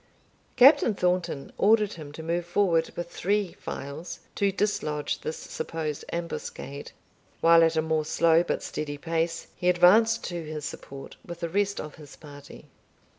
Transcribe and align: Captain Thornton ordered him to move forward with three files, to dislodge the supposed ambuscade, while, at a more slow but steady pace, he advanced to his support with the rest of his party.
Captain 0.55 0.95
Thornton 0.95 1.53
ordered 1.59 1.93
him 1.93 2.11
to 2.13 2.23
move 2.23 2.43
forward 2.47 2.89
with 2.95 3.11
three 3.11 3.53
files, 3.53 4.17
to 4.33 4.51
dislodge 4.51 5.19
the 5.19 5.31
supposed 5.31 6.03
ambuscade, 6.11 6.91
while, 7.39 7.63
at 7.63 7.75
a 7.77 7.83
more 7.83 8.03
slow 8.03 8.41
but 8.41 8.63
steady 8.63 8.97
pace, 8.97 9.49
he 9.55 9.69
advanced 9.69 10.23
to 10.23 10.43
his 10.43 10.65
support 10.65 11.17
with 11.23 11.41
the 11.41 11.49
rest 11.49 11.79
of 11.79 11.97
his 11.97 12.15
party. 12.15 12.65